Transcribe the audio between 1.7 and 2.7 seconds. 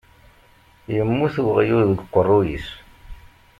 deg uqeṛṛuy-is.